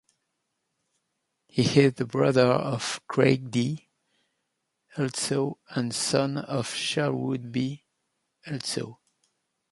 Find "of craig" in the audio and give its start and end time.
2.47-3.51